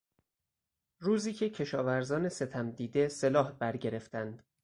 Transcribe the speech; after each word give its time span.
روزی 0.99 1.33
که 1.33 1.49
کشاورزان 1.49 2.29
ستم 2.29 2.71
دیده 2.71 3.07
سلاح 3.07 3.51
برگرفتند 3.51 4.43